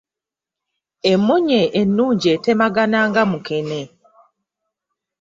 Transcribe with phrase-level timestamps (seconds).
[1.11, 3.81] Emmunye ennungi etemagana nga mukene.